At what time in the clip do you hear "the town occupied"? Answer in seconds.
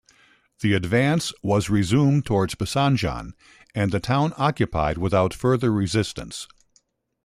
3.91-4.97